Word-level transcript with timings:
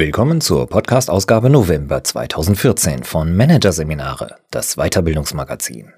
Willkommen 0.00 0.40
zur 0.40 0.66
Podcast-Ausgabe 0.66 1.50
November 1.50 2.02
2014 2.02 3.04
von 3.04 3.36
Managerseminare, 3.36 4.36
das 4.50 4.76
Weiterbildungsmagazin. 4.76 5.92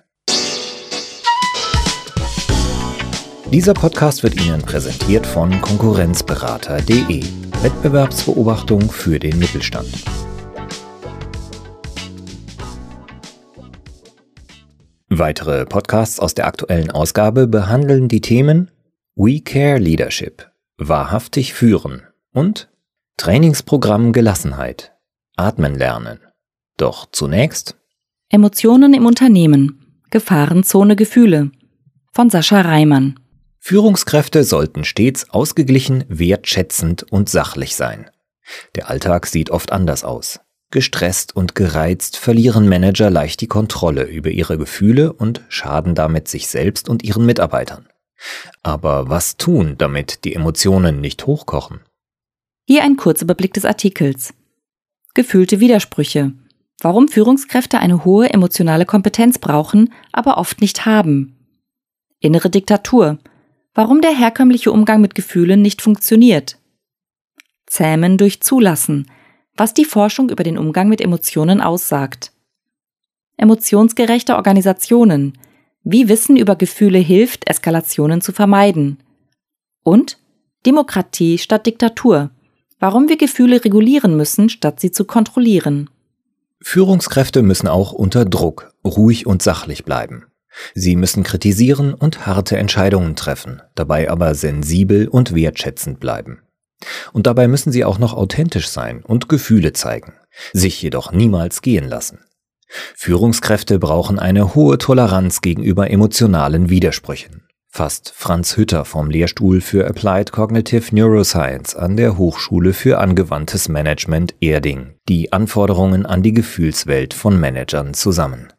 Dieser 3.53 3.75
Podcast 3.75 4.25
wird 4.25 4.45
Ihnen 4.45 4.61
präsentiert 4.62 5.25
von 5.25 5.53
Konkurrenzberater.de, 5.61 7.23
Wettbewerbsbeobachtung 7.62 8.91
für 8.91 9.21
den 9.21 9.39
Mittelstand. 9.39 10.05
Weitere 15.11 15.64
Podcasts 15.64 16.18
aus 16.18 16.34
der 16.34 16.48
aktuellen 16.48 16.90
Ausgabe 16.90 17.46
behandeln 17.46 18.09
die 18.09 18.21
Themen 18.21 18.73
We 19.14 19.43
Care 19.43 19.79
Leadership, 19.79 20.50
wahrhaftig 20.76 21.54
führen 21.54 22.03
und 22.32 22.71
Trainingsprogramm 23.16 24.12
Gelassenheit. 24.12 24.93
Atmen 25.36 25.75
lernen. 25.75 26.20
Doch 26.76 27.07
zunächst 27.11 27.76
Emotionen 28.29 28.94
im 28.94 29.07
Unternehmen. 29.07 30.03
Gefahrenzone 30.11 30.96
Gefühle. 30.96 31.50
Von 32.12 32.30
Sascha 32.30 32.62
Reimann. 32.62 33.20
Führungskräfte 33.58 34.42
sollten 34.42 34.84
stets 34.84 35.30
ausgeglichen, 35.30 36.05
wertschätzend 36.08 37.05
und 37.05 37.28
sachlich 37.28 37.77
sein. 37.77 38.11
Der 38.75 38.91
Alltag 38.91 39.27
sieht 39.27 39.50
oft 39.50 39.70
anders 39.70 40.03
aus. 40.03 40.41
Gestresst 40.70 41.36
und 41.36 41.55
gereizt 41.55 42.17
verlieren 42.17 42.69
Manager 42.69 43.11
leicht 43.11 43.41
die 43.41 43.47
Kontrolle 43.47 44.05
über 44.05 44.31
ihre 44.31 44.58
Gefühle 44.58 45.12
und 45.12 45.42
schaden 45.48 45.94
damit 45.94 46.27
sich 46.28 46.48
selbst 46.48 46.89
und 46.89 47.05
ihren 47.05 47.27
Mitarbeitern. 47.27 47.87
Aber 48.62 49.09
was 49.09 49.37
tun, 49.37 49.77
damit 49.78 50.25
die 50.25 50.34
Emotionen 50.34 51.00
nicht 51.00 51.27
hochkochen? 51.27 51.81
Hier 52.65 52.85
ein 52.85 52.97
kurzer 52.97 53.25
Überblick 53.25 53.53
des 53.55 53.65
Artikels. 53.65 54.35
Gefühlte 55.15 55.59
Widersprüche. 55.59 56.33
Warum 56.81 57.09
Führungskräfte 57.09 57.81
eine 57.81 58.05
hohe 58.05 58.31
emotionale 58.31 58.87
Kompetenz 58.87 59.39
brauchen, 59.39 59.93
aber 60.13 60.39
oft 60.39 60.61
nicht 60.61 60.87
haben. 60.87 61.37
Innere 62.21 62.51
Diktatur. 62.51 63.19
Warum 63.75 64.01
der 64.01 64.17
herkömmliche 64.17 64.71
Umgang 64.71 65.01
mit 65.01 65.17
Gefühlen 65.17 65.61
nicht 65.61 65.83
funktioniert. 65.83 66.59
Zähmen 67.67 68.17
durch 68.17 68.41
Zulassen. 68.43 69.11
Was 69.57 69.75
die 69.75 69.85
Forschung 69.85 70.31
über 70.31 70.45
den 70.45 70.57
Umgang 70.57 70.89
mit 70.89 71.01
Emotionen 71.01 71.61
aussagt. 71.61 72.33
Emotionsgerechte 73.37 74.37
Organisationen. 74.37 75.37
Wie 75.83 76.09
Wissen 76.09 76.37
über 76.37 76.55
Gefühle 76.55 76.99
hilft, 77.01 77.49
Eskalationen 77.49 78.21
zu 78.21 78.33
vermeiden. 78.33 78.99
Und 79.83 80.19
Demokratie 80.65 81.39
statt 81.39 81.67
Diktatur 81.67 82.31
warum 82.83 83.08
wir 83.08 83.16
Gefühle 83.16 83.64
regulieren 83.64 84.16
müssen, 84.16 84.48
statt 84.48 84.80
sie 84.80 84.91
zu 84.91 85.05
kontrollieren. 85.05 85.88
Führungskräfte 86.61 87.42
müssen 87.42 87.69
auch 87.69 87.92
unter 87.92 88.25
Druck 88.25 88.72
ruhig 88.84 89.25
und 89.25 89.41
sachlich 89.41 89.84
bleiben. 89.84 90.25
Sie 90.75 90.97
müssen 90.97 91.22
kritisieren 91.22 91.94
und 91.94 92.27
harte 92.27 92.56
Entscheidungen 92.56 93.14
treffen, 93.14 93.62
dabei 93.77 94.10
aber 94.10 94.34
sensibel 94.34 95.06
und 95.06 95.33
wertschätzend 95.33 96.00
bleiben. 96.00 96.42
Und 97.12 97.28
dabei 97.28 97.47
müssen 97.47 97.70
sie 97.70 97.84
auch 97.84 98.00
noch 98.00 98.14
authentisch 98.14 98.69
sein 98.69 99.05
und 99.05 99.28
Gefühle 99.28 99.72
zeigen, 99.72 100.14
sich 100.53 100.83
jedoch 100.83 101.12
niemals 101.12 101.62
gehen 101.62 101.88
lassen. 101.88 102.19
Führungskräfte 102.97 103.78
brauchen 103.78 104.19
eine 104.19 104.56
hohe 104.56 104.78
Toleranz 104.78 105.41
gegenüber 105.41 105.88
emotionalen 105.88 106.69
Widersprüchen 106.69 107.42
fasst 107.75 108.12
Franz 108.15 108.59
Hütter 108.59 108.84
vom 108.84 109.09
Lehrstuhl 109.09 109.62
für 109.62 109.87
Applied 109.87 110.31
Cognitive 110.31 110.95
Neuroscience 110.95 111.75
an 111.75 111.97
der 111.97 112.19
Hochschule 112.19 112.75
für 112.75 112.99
angewandtes 112.99 113.71
Management 113.71 114.34
Erding 114.41 114.97
die 115.09 115.33
Anforderungen 115.33 116.05
an 116.05 116.22
die 116.22 116.34
Gefühlswelt 116.34 117.15
von 117.15 117.41
Managern 117.41 117.94
zusammen. 117.94 118.53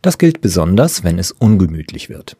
Das 0.00 0.16
gilt 0.16 0.40
besonders, 0.40 1.04
wenn 1.04 1.18
es 1.18 1.30
ungemütlich 1.30 2.08
wird. 2.08 2.38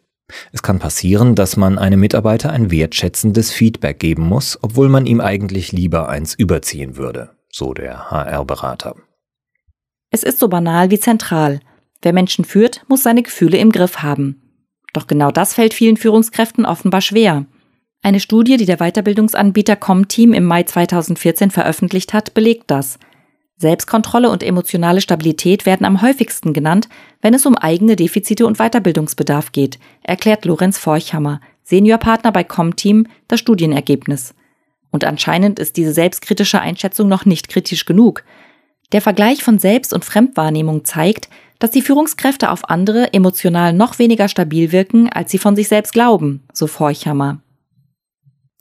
Es 0.51 0.63
kann 0.63 0.79
passieren, 0.79 1.35
dass 1.35 1.59
man 1.59 1.79
einem 1.79 2.01
Mitarbeiter 2.01 2.51
ein 2.51 2.71
wertschätzendes 2.71 3.51
Feedback 3.51 3.99
geben 3.99 4.27
muss, 4.27 4.59
obwohl 4.63 4.89
man 4.89 5.05
ihm 5.05 5.21
eigentlich 5.21 5.73
lieber 5.73 6.09
eins 6.09 6.33
überziehen 6.35 6.97
würde, 6.97 7.37
so 7.51 7.75
der 7.75 8.11
HR-Berater. 8.11 8.97
Es 10.11 10.23
ist 10.23 10.39
so 10.39 10.49
banal 10.49 10.91
wie 10.91 10.99
zentral. 10.99 11.61
Wer 12.01 12.15
Menschen 12.15 12.47
führt, 12.47 12.83
muss 12.89 13.03
seine 13.03 13.23
Gefühle 13.23 13.59
im 13.59 13.73
Griff 13.73 13.99
haben. 13.99 14.42
Doch 14.93 15.07
genau 15.07 15.31
das 15.31 15.55
fällt 15.55 15.75
vielen 15.75 15.97
Führungskräften 15.97 16.67
offenbar 16.67 17.01
schwer. 17.01 17.47
Eine 18.03 18.21
Studie, 18.21 18.57
die 18.57 18.67
der 18.67 18.79
Weiterbildungsanbieter 18.79 19.77
Comteam 19.77 20.33
im 20.33 20.45
Mai 20.45 20.65
2014 20.65 21.51
veröffentlicht 21.51 22.13
hat, 22.13 22.35
belegt 22.35 22.65
das. 22.67 22.99
Selbstkontrolle 23.57 24.29
und 24.29 24.43
emotionale 24.43 25.01
Stabilität 25.01 25.67
werden 25.67 25.87
am 25.87 26.03
häufigsten 26.03 26.53
genannt, 26.53 26.89
wenn 27.21 27.33
es 27.33 27.47
um 27.47 27.57
eigene 27.57 27.95
Defizite 27.95 28.45
und 28.45 28.59
Weiterbildungsbedarf 28.59 29.53
geht, 29.53 29.79
erklärt 30.03 30.45
Lorenz 30.45 30.79
Forchhammer, 30.79 31.41
Seniorpartner 31.63 32.33
bei 32.33 32.43
Comteam, 32.43 33.07
das 33.29 33.39
Studienergebnis. 33.39 34.35
Und 34.91 35.05
anscheinend 35.05 35.61
ist 35.61 35.77
diese 35.77 35.93
selbstkritische 35.93 36.61
Einschätzung 36.61 37.09
noch 37.09 37.25
nicht 37.25 37.49
kritisch 37.49 37.85
genug. 37.85 38.25
Der 38.91 39.01
Vergleich 39.01 39.45
von 39.45 39.59
Selbst- 39.59 39.95
und 39.95 40.05
Fremdwahrnehmung 40.05 40.85
zeigt, 40.85 41.29
dass 41.63 41.71
die 41.71 41.83
Führungskräfte 41.83 42.51
auf 42.51 42.69
andere 42.71 43.13
emotional 43.13 43.73
noch 43.73 44.01
weniger 44.01 44.27
stabil 44.27 44.73
wirken, 44.73 45.09
als 45.09 45.31
sie 45.31 45.39
von 45.39 45.55
sich 45.55 45.69
selbst 45.69 45.93
glauben, 45.93 46.43
so 46.53 46.67
Forchhammer. 46.67 47.41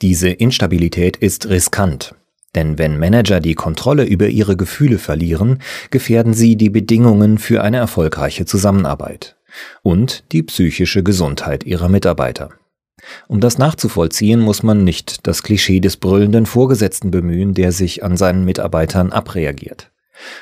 Diese 0.04 0.30
Instabilität 0.30 1.18
ist 1.18 1.50
riskant. 1.50 2.14
Denn 2.54 2.78
wenn 2.78 3.00
Manager 3.00 3.40
die 3.40 3.56
Kontrolle 3.56 4.04
über 4.04 4.28
ihre 4.28 4.56
Gefühle 4.56 5.00
verlieren, 5.00 5.64
gefährden 5.90 6.36
sie 6.36 6.58
die 6.58 6.70
Bedingungen 6.70 7.40
für 7.40 7.64
eine 7.64 7.78
erfolgreiche 7.78 8.46
Zusammenarbeit 8.46 9.36
und 9.82 10.24
die 10.32 10.44
psychische 10.44 11.02
Gesundheit 11.02 11.64
ihrer 11.64 11.90
Mitarbeiter. 11.90 12.52
Um 13.28 13.40
das 13.40 13.58
nachzuvollziehen, 13.58 14.42
muss 14.42 14.62
man 14.62 14.84
nicht 14.84 15.26
das 15.26 15.42
Klischee 15.42 15.80
des 15.80 15.98
brüllenden 15.98 16.46
Vorgesetzten 16.46 17.10
bemühen, 17.10 17.56
der 17.56 17.72
sich 17.72 18.04
an 18.04 18.16
seinen 18.16 18.46
Mitarbeitern 18.46 19.12
abreagiert. 19.12 19.91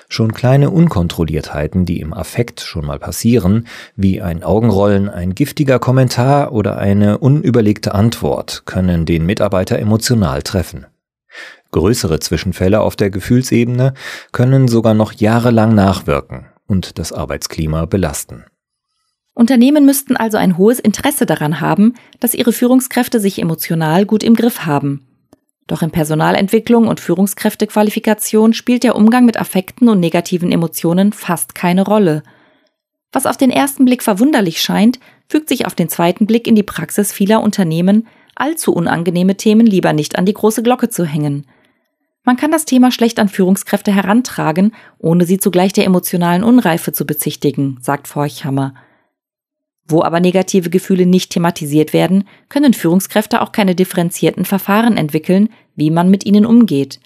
Schon 0.07 0.33
kleine 0.33 0.69
Unkontrolliertheiten, 0.69 1.85
die 1.85 1.99
im 1.99 2.13
Affekt 2.13 2.61
schon 2.61 2.85
mal 2.85 2.99
passieren, 2.99 3.67
wie 3.95 4.21
ein 4.21 4.43
Augenrollen, 4.43 5.09
ein 5.09 5.35
giftiger 5.35 5.79
Kommentar 5.79 6.51
oder 6.51 6.77
eine 6.77 7.17
unüberlegte 7.17 7.93
Antwort, 7.93 8.63
können 8.65 9.05
den 9.05 9.25
Mitarbeiter 9.25 9.79
emotional 9.79 10.41
treffen. 10.41 10.85
Größere 11.71 12.19
Zwischenfälle 12.19 12.81
auf 12.81 12.95
der 12.95 13.09
Gefühlsebene 13.09 13.93
können 14.31 14.67
sogar 14.67 14.93
noch 14.93 15.13
jahrelang 15.13 15.75
nachwirken 15.75 16.47
und 16.67 16.97
das 16.97 17.13
Arbeitsklima 17.13 17.85
belasten. 17.85 18.45
Unternehmen 19.33 19.85
müssten 19.85 20.17
also 20.17 20.37
ein 20.37 20.57
hohes 20.57 20.79
Interesse 20.79 21.25
daran 21.25 21.61
haben, 21.61 21.93
dass 22.19 22.33
ihre 22.33 22.51
Führungskräfte 22.51 23.19
sich 23.19 23.39
emotional 23.39 24.05
gut 24.05 24.23
im 24.23 24.35
Griff 24.35 24.65
haben 24.65 25.08
doch 25.71 25.81
in 25.81 25.91
Personalentwicklung 25.91 26.87
und 26.87 26.99
Führungskräftequalifikation 26.99 28.53
spielt 28.53 28.83
der 28.83 28.95
Umgang 28.95 29.25
mit 29.25 29.39
Affekten 29.39 29.89
und 29.89 29.99
negativen 29.99 30.51
Emotionen 30.51 31.13
fast 31.13 31.55
keine 31.55 31.83
Rolle. 31.85 32.23
Was 33.11 33.25
auf 33.25 33.37
den 33.37 33.51
ersten 33.51 33.85
Blick 33.85 34.03
verwunderlich 34.03 34.61
scheint, 34.61 34.99
fügt 35.27 35.49
sich 35.49 35.65
auf 35.65 35.75
den 35.75 35.89
zweiten 35.89 36.25
Blick 36.25 36.47
in 36.47 36.55
die 36.55 36.63
Praxis 36.63 37.11
vieler 37.11 37.41
Unternehmen, 37.41 38.07
allzu 38.35 38.73
unangenehme 38.73 39.35
Themen 39.35 39.65
lieber 39.65 39.93
nicht 39.93 40.17
an 40.17 40.25
die 40.25 40.33
große 40.33 40.63
Glocke 40.63 40.89
zu 40.89 41.05
hängen. 41.05 41.45
Man 42.23 42.37
kann 42.37 42.51
das 42.51 42.65
Thema 42.65 42.91
schlecht 42.91 43.19
an 43.19 43.29
Führungskräfte 43.29 43.91
herantragen, 43.91 44.73
ohne 44.97 45.25
sie 45.25 45.39
zugleich 45.39 45.73
der 45.73 45.85
emotionalen 45.85 46.43
Unreife 46.43 46.91
zu 46.93 47.05
bezichtigen, 47.05 47.77
sagt 47.81 48.07
Forchhammer. 48.07 48.73
Wo 49.89 50.03
aber 50.03 50.19
negative 50.19 50.69
Gefühle 50.69 51.07
nicht 51.07 51.31
thematisiert 51.31 51.93
werden, 51.93 52.25
können 52.47 52.73
Führungskräfte 52.73 53.41
auch 53.41 53.51
keine 53.51 53.73
differenzierten 53.73 54.45
Verfahren 54.45 54.97
entwickeln, 54.97 55.49
wie 55.75 55.89
man 55.89 56.11
mit 56.11 56.27
ihnen 56.27 56.45
umgeht. 56.45 56.99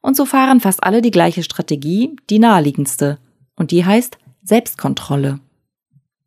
Und 0.00 0.16
so 0.16 0.24
fahren 0.24 0.60
fast 0.60 0.84
alle 0.84 1.02
die 1.02 1.10
gleiche 1.10 1.42
Strategie, 1.42 2.14
die 2.30 2.38
naheliegendste. 2.38 3.18
Und 3.56 3.72
die 3.72 3.84
heißt 3.84 4.18
Selbstkontrolle. 4.44 5.40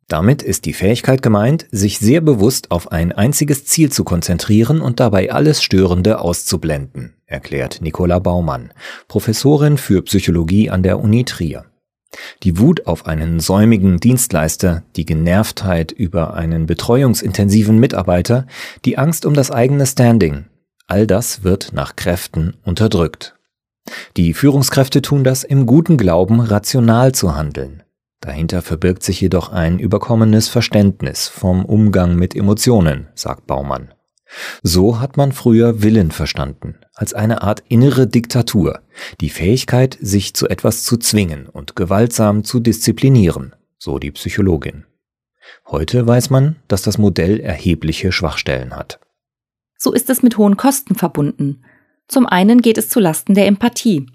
Damit 0.06 0.42
ist 0.42 0.66
die 0.66 0.74
Fähigkeit 0.74 1.22
gemeint, 1.22 1.66
sich 1.70 1.98
sehr 1.98 2.20
bewusst 2.20 2.70
auf 2.70 2.92
ein 2.92 3.12
einziges 3.12 3.64
Ziel 3.64 3.90
zu 3.90 4.04
konzentrieren 4.04 4.82
und 4.82 5.00
dabei 5.00 5.32
alles 5.32 5.62
Störende 5.62 6.20
auszublenden, 6.20 7.14
erklärt 7.24 7.80
Nicola 7.80 8.18
Baumann, 8.18 8.74
Professorin 9.08 9.78
für 9.78 10.02
Psychologie 10.02 10.68
an 10.68 10.82
der 10.82 11.00
Uni 11.00 11.24
Trier. 11.24 11.64
Die 12.42 12.58
Wut 12.58 12.86
auf 12.86 13.06
einen 13.06 13.40
säumigen 13.40 13.98
Dienstleister, 13.98 14.82
die 14.96 15.06
Genervtheit 15.06 15.92
über 15.92 16.34
einen 16.34 16.66
betreuungsintensiven 16.66 17.78
Mitarbeiter, 17.78 18.46
die 18.84 18.98
Angst 18.98 19.24
um 19.24 19.34
das 19.34 19.50
eigene 19.50 19.86
Standing, 19.86 20.46
all 20.86 21.06
das 21.06 21.42
wird 21.42 21.72
nach 21.72 21.96
Kräften 21.96 22.56
unterdrückt. 22.64 23.34
Die 24.16 24.34
Führungskräfte 24.34 25.02
tun 25.02 25.24
das 25.24 25.44
im 25.44 25.66
guten 25.66 25.96
Glauben, 25.96 26.40
rational 26.40 27.12
zu 27.12 27.34
handeln. 27.34 27.82
Dahinter 28.20 28.62
verbirgt 28.62 29.02
sich 29.02 29.20
jedoch 29.20 29.50
ein 29.50 29.80
überkommenes 29.80 30.48
Verständnis 30.48 31.26
vom 31.26 31.64
Umgang 31.64 32.14
mit 32.14 32.36
Emotionen, 32.36 33.08
sagt 33.14 33.46
Baumann. 33.48 33.92
So 34.62 35.00
hat 35.00 35.16
man 35.16 35.32
früher 35.32 35.82
Willen 35.82 36.10
verstanden, 36.10 36.76
als 36.94 37.14
eine 37.14 37.42
Art 37.42 37.62
innere 37.68 38.06
Diktatur, 38.06 38.80
die 39.20 39.30
Fähigkeit, 39.30 39.98
sich 40.00 40.34
zu 40.34 40.48
etwas 40.48 40.84
zu 40.84 40.96
zwingen 40.96 41.46
und 41.46 41.76
gewaltsam 41.76 42.44
zu 42.44 42.60
disziplinieren, 42.60 43.54
so 43.78 43.98
die 43.98 44.10
Psychologin. 44.10 44.84
Heute 45.66 46.06
weiß 46.06 46.30
man, 46.30 46.56
dass 46.68 46.82
das 46.82 46.98
Modell 46.98 47.40
erhebliche 47.40 48.12
Schwachstellen 48.12 48.74
hat. 48.74 49.00
So 49.76 49.92
ist 49.92 50.08
es 50.10 50.22
mit 50.22 50.38
hohen 50.38 50.56
Kosten 50.56 50.94
verbunden. 50.94 51.64
Zum 52.08 52.26
einen 52.26 52.60
geht 52.60 52.78
es 52.78 52.88
zu 52.88 53.00
Lasten 53.00 53.34
der 53.34 53.46
Empathie. 53.46 54.06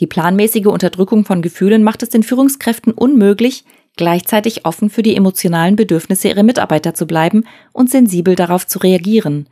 Die 0.00 0.06
planmäßige 0.06 0.66
Unterdrückung 0.66 1.24
von 1.24 1.40
Gefühlen 1.40 1.82
macht 1.82 2.02
es 2.02 2.10
den 2.10 2.22
Führungskräften 2.22 2.92
unmöglich, 2.92 3.64
gleichzeitig 3.96 4.66
offen 4.66 4.90
für 4.90 5.02
die 5.02 5.16
emotionalen 5.16 5.76
Bedürfnisse 5.76 6.28
ihrer 6.28 6.42
Mitarbeiter 6.42 6.94
zu 6.94 7.06
bleiben 7.06 7.44
und 7.72 7.90
sensibel 7.90 8.34
darauf 8.34 8.66
zu 8.66 8.78
reagieren. 8.80 9.48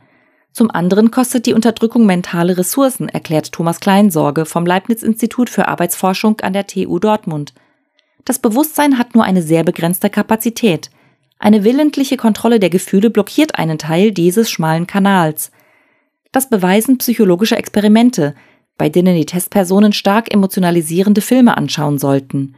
Zum 0.53 0.69
anderen 0.69 1.09
kostet 1.09 1.47
die 1.47 1.53
Unterdrückung 1.53 2.05
mentale 2.05 2.55
Ressourcen, 2.55 3.09
erklärt 3.09 3.51
Thomas 3.51 3.79
Kleinsorge 3.79 4.45
vom 4.45 4.67
Leibniz-Institut 4.67 5.49
für 5.49 5.67
Arbeitsforschung 5.67 6.39
an 6.41 6.53
der 6.53 6.67
TU 6.67 6.99
Dortmund. 6.99 7.53
Das 8.23 8.37
Bewusstsein 8.37 8.99
hat 8.99 9.15
nur 9.15 9.23
eine 9.23 9.41
sehr 9.41 9.63
begrenzte 9.63 10.11
Kapazität. 10.11 10.91
Eine 11.39 11.63
willentliche 11.63 12.17
Kontrolle 12.17 12.59
der 12.59 12.69
Gefühle 12.69 13.09
blockiert 13.09 13.57
einen 13.57 13.79
Teil 13.79 14.11
dieses 14.11 14.49
schmalen 14.49 14.85
Kanals. 14.85 15.51
Das 16.31 16.49
beweisen 16.49 16.99
psychologische 16.99 17.57
Experimente, 17.57 18.35
bei 18.77 18.89
denen 18.89 19.15
die 19.15 19.25
Testpersonen 19.25 19.91
stark 19.91 20.31
emotionalisierende 20.31 21.21
Filme 21.21 21.57
anschauen 21.57 21.97
sollten. 21.97 22.55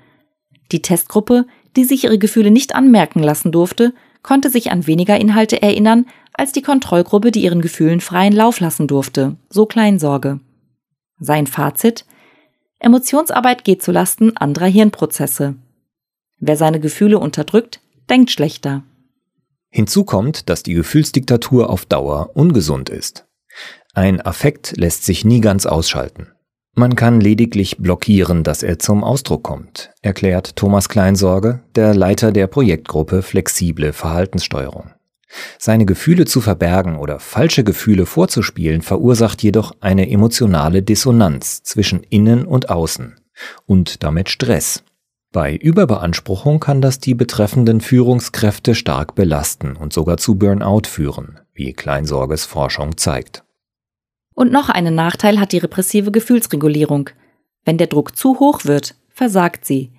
Die 0.74 0.82
Testgruppe, 0.82 1.46
die 1.78 1.86
sich 1.86 2.04
ihre 2.04 2.20
Gefühle 2.20 2.52
nicht 2.52 2.76
anmerken 2.76 3.24
lassen 3.24 3.54
durfte, 3.54 3.94
konnte 4.26 4.50
sich 4.50 4.72
an 4.72 4.88
weniger 4.88 5.20
Inhalte 5.20 5.62
erinnern 5.62 6.08
als 6.34 6.52
die 6.52 6.64
Kontrollgruppe, 6.64 7.32
die 7.32 7.44
ihren 7.44 7.62
Gefühlen 7.62 8.02
freien 8.02 8.34
Lauf 8.34 8.60
lassen 8.60 8.88
durfte, 8.88 9.38
so 9.50 9.68
Kleinsorge. 9.68 10.40
Sein 11.20 11.48
Fazit 11.48 12.06
Emotionsarbeit 12.80 13.64
geht 13.64 13.84
zu 13.84 13.92
Lasten 13.92 14.36
anderer 14.36 14.66
Hirnprozesse. 14.66 15.56
Wer 16.40 16.58
seine 16.58 16.80
Gefühle 16.80 17.20
unterdrückt, 17.20 17.80
denkt 18.10 18.32
schlechter. 18.32 18.84
Hinzu 19.70 20.04
kommt, 20.04 20.50
dass 20.50 20.64
die 20.64 20.74
Gefühlsdiktatur 20.74 21.70
auf 21.70 21.86
Dauer 21.86 22.32
ungesund 22.34 22.90
ist. 22.90 23.28
Ein 23.94 24.22
Affekt 24.22 24.76
lässt 24.76 25.06
sich 25.06 25.24
nie 25.24 25.40
ganz 25.40 25.66
ausschalten. 25.66 26.35
Man 26.78 26.98
kann 26.98 27.22
lediglich 27.22 27.78
blockieren, 27.78 28.44
dass 28.44 28.62
er 28.62 28.80
zum 28.80 29.06
Ausdruck 29.06 29.44
kommt, 29.44 29.92
erklärt 30.02 30.58
Thomas 30.58 30.90
Kleinsorge, 30.90 31.62
der 31.74 31.96
Leiter 31.96 32.34
der 32.34 32.48
Projektgruppe 32.48 33.22
Flexible 33.22 33.94
Verhaltenssteuerung. 33.94 34.92
Seine 35.58 35.86
Gefühle 35.86 36.26
zu 36.26 36.42
verbergen 36.42 36.98
oder 36.98 37.20
falsche 37.20 37.64
Gefühle 37.64 38.06
vorzuspielen 38.06 38.82
verursacht 38.82 39.42
jedoch 39.42 39.74
eine 39.80 40.10
emotionale 40.10 40.84
Dissonanz 40.84 41.64
zwischen 41.64 42.04
innen 42.04 42.46
und 42.46 42.70
außen 42.70 43.16
und 43.66 44.04
damit 44.04 44.28
Stress. 44.28 44.84
Bei 45.32 45.56
Überbeanspruchung 45.56 46.60
kann 46.60 46.82
das 46.82 47.00
die 47.00 47.14
betreffenden 47.14 47.80
Führungskräfte 47.80 48.76
stark 48.76 49.16
belasten 49.16 49.78
und 49.78 49.94
sogar 49.94 50.18
zu 50.18 50.36
Burnout 50.36 50.88
führen, 50.88 51.40
wie 51.54 51.72
Kleinsorges 51.72 52.46
Forschung 52.46 52.98
zeigt. 52.98 53.46
Und 54.36 54.52
noch 54.52 54.70
einen 54.70 54.94
Nachteil 54.94 55.40
hat 55.40 55.54
die 55.54 55.58
repressive 55.58 56.12
Gefühlsregulierung. 56.12 57.10
Wenn 57.64 57.78
der 57.78 57.88
Druck 57.88 58.16
zu 58.16 58.40
hoch 58.40 58.66
wird, 58.66 58.96
versagt 59.10 59.66
sie. 59.66 59.92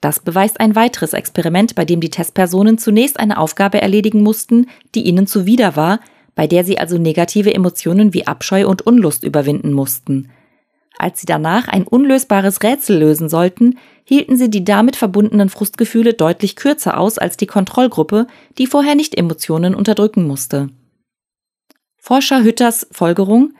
Das 0.00 0.20
beweist 0.20 0.60
ein 0.60 0.74
weiteres 0.76 1.12
Experiment, 1.12 1.74
bei 1.74 1.84
dem 1.84 2.00
die 2.00 2.08
Testpersonen 2.08 2.78
zunächst 2.78 3.20
eine 3.20 3.36
Aufgabe 3.36 3.82
erledigen 3.82 4.22
mussten, 4.22 4.66
die 4.94 5.02
ihnen 5.02 5.26
zuwider 5.26 5.76
war, 5.76 6.00
bei 6.34 6.46
der 6.46 6.64
sie 6.64 6.78
also 6.78 6.96
negative 6.96 7.52
Emotionen 7.52 8.14
wie 8.14 8.26
Abscheu 8.26 8.66
und 8.66 8.82
Unlust 8.82 9.24
überwinden 9.24 9.72
mussten. 9.72 10.30
Als 10.96 11.20
sie 11.20 11.26
danach 11.26 11.68
ein 11.68 11.86
unlösbares 11.86 12.62
Rätsel 12.62 12.98
lösen 12.98 13.28
sollten, 13.28 13.78
hielten 14.04 14.36
sie 14.36 14.50
die 14.50 14.64
damit 14.64 14.96
verbundenen 14.96 15.48
Frustgefühle 15.48 16.14
deutlich 16.14 16.56
kürzer 16.56 16.98
aus 16.98 17.18
als 17.18 17.36
die 17.36 17.46
Kontrollgruppe, 17.46 18.26
die 18.58 18.66
vorher 18.66 18.94
nicht 18.94 19.14
Emotionen 19.14 19.74
unterdrücken 19.74 20.26
musste. 20.26 20.68
Forscher 21.96 22.42
Hütters 22.42 22.86
Folgerung 22.90 23.52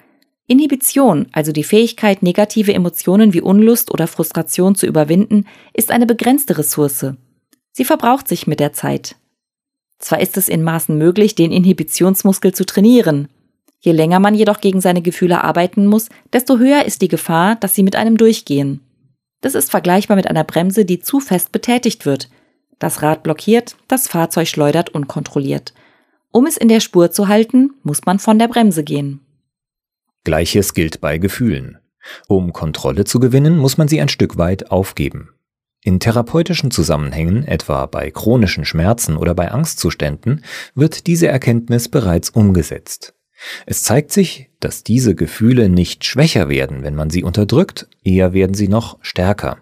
Inhibition, 0.50 1.28
also 1.30 1.52
die 1.52 1.62
Fähigkeit, 1.62 2.24
negative 2.24 2.74
Emotionen 2.74 3.32
wie 3.32 3.40
Unlust 3.40 3.92
oder 3.92 4.08
Frustration 4.08 4.74
zu 4.74 4.84
überwinden, 4.84 5.46
ist 5.74 5.92
eine 5.92 6.06
begrenzte 6.06 6.58
Ressource. 6.58 7.06
Sie 7.70 7.84
verbraucht 7.84 8.26
sich 8.26 8.48
mit 8.48 8.58
der 8.58 8.72
Zeit. 8.72 9.14
Zwar 10.00 10.20
ist 10.20 10.36
es 10.36 10.48
in 10.48 10.64
Maßen 10.64 10.98
möglich, 10.98 11.36
den 11.36 11.52
Inhibitionsmuskel 11.52 12.52
zu 12.52 12.66
trainieren. 12.66 13.28
Je 13.78 13.92
länger 13.92 14.18
man 14.18 14.34
jedoch 14.34 14.60
gegen 14.60 14.80
seine 14.80 15.02
Gefühle 15.02 15.44
arbeiten 15.44 15.86
muss, 15.86 16.08
desto 16.32 16.58
höher 16.58 16.84
ist 16.84 17.00
die 17.00 17.08
Gefahr, 17.08 17.54
dass 17.54 17.76
sie 17.76 17.84
mit 17.84 17.94
einem 17.94 18.16
durchgehen. 18.16 18.80
Das 19.42 19.54
ist 19.54 19.70
vergleichbar 19.70 20.16
mit 20.16 20.26
einer 20.26 20.42
Bremse, 20.42 20.84
die 20.84 20.98
zu 20.98 21.20
fest 21.20 21.52
betätigt 21.52 22.06
wird. 22.06 22.28
Das 22.80 23.02
Rad 23.02 23.22
blockiert, 23.22 23.76
das 23.86 24.08
Fahrzeug 24.08 24.48
schleudert 24.48 24.90
unkontrolliert. 24.90 25.74
Um 26.32 26.46
es 26.46 26.56
in 26.56 26.66
der 26.66 26.80
Spur 26.80 27.12
zu 27.12 27.28
halten, 27.28 27.74
muss 27.84 28.04
man 28.04 28.18
von 28.18 28.40
der 28.40 28.48
Bremse 28.48 28.82
gehen. 28.82 29.20
Gleiches 30.24 30.74
gilt 30.74 31.00
bei 31.00 31.18
Gefühlen. 31.18 31.78
Um 32.28 32.52
Kontrolle 32.52 33.04
zu 33.04 33.20
gewinnen, 33.20 33.58
muss 33.58 33.78
man 33.78 33.88
sie 33.88 34.00
ein 34.00 34.08
Stück 34.08 34.36
weit 34.38 34.70
aufgeben. 34.70 35.30
In 35.82 35.98
therapeutischen 35.98 36.70
Zusammenhängen, 36.70 37.46
etwa 37.46 37.86
bei 37.86 38.10
chronischen 38.10 38.66
Schmerzen 38.66 39.16
oder 39.16 39.34
bei 39.34 39.50
Angstzuständen, 39.50 40.44
wird 40.74 41.06
diese 41.06 41.28
Erkenntnis 41.28 41.88
bereits 41.88 42.28
umgesetzt. 42.28 43.14
Es 43.64 43.82
zeigt 43.82 44.12
sich, 44.12 44.50
dass 44.60 44.84
diese 44.84 45.14
Gefühle 45.14 45.70
nicht 45.70 46.04
schwächer 46.04 46.50
werden, 46.50 46.82
wenn 46.82 46.94
man 46.94 47.08
sie 47.08 47.24
unterdrückt, 47.24 47.88
eher 48.04 48.34
werden 48.34 48.52
sie 48.54 48.68
noch 48.68 48.98
stärker. 49.00 49.58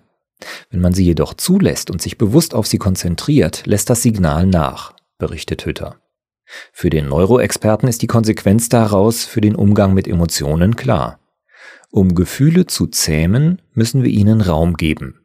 Wenn 0.70 0.80
man 0.80 0.92
sie 0.92 1.04
jedoch 1.04 1.34
zulässt 1.34 1.88
und 1.90 2.02
sich 2.02 2.18
bewusst 2.18 2.54
auf 2.54 2.66
sie 2.66 2.78
konzentriert, 2.78 3.66
lässt 3.66 3.88
das 3.88 4.02
Signal 4.02 4.46
nach, 4.46 4.94
berichtet 5.18 5.66
Hütter. 5.66 6.00
Für 6.72 6.90
den 6.90 7.08
Neuroexperten 7.08 7.88
ist 7.88 8.02
die 8.02 8.06
Konsequenz 8.06 8.68
daraus 8.68 9.24
für 9.24 9.40
den 9.40 9.54
Umgang 9.54 9.94
mit 9.94 10.08
Emotionen 10.08 10.76
klar. 10.76 11.20
Um 11.90 12.14
Gefühle 12.14 12.66
zu 12.66 12.86
zähmen, 12.86 13.62
müssen 13.72 14.02
wir 14.02 14.10
ihnen 14.10 14.40
Raum 14.40 14.74
geben. 14.74 15.24